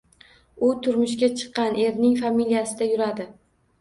U 0.67 0.69
turmushga 0.87 1.29
chiqqan, 1.41 1.77
erining 1.85 2.17
familiyasida 2.25 2.89
yuradi. 2.93 3.29